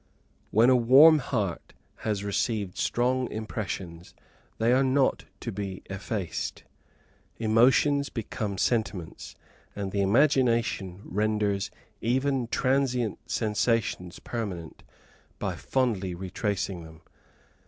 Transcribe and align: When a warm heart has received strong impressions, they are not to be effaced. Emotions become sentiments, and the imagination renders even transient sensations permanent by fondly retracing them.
When 0.49 0.71
a 0.71 0.75
warm 0.75 1.19
heart 1.19 1.73
has 1.97 2.23
received 2.23 2.75
strong 2.75 3.29
impressions, 3.31 4.15
they 4.57 4.73
are 4.73 4.83
not 4.83 5.25
to 5.41 5.51
be 5.51 5.83
effaced. 5.91 6.63
Emotions 7.37 8.09
become 8.09 8.57
sentiments, 8.57 9.35
and 9.75 9.91
the 9.91 10.01
imagination 10.01 11.03
renders 11.05 11.69
even 12.01 12.47
transient 12.47 13.19
sensations 13.29 14.17
permanent 14.17 14.81
by 15.37 15.55
fondly 15.55 16.15
retracing 16.15 16.83
them. 16.83 17.01